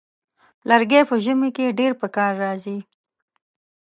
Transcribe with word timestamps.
لرګی 0.69 1.01
په 1.09 1.15
ژمي 1.23 1.49
کې 1.55 1.75
ډېر 1.79 1.91
پکار 2.01 2.31
راځي. 2.43 2.77